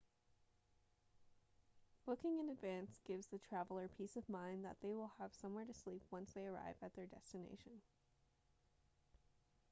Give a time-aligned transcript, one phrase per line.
[2.07, 5.75] booking in advance gives the traveller peace of mind that they will have somewhere to
[5.75, 7.81] sleep once they arrive at their destination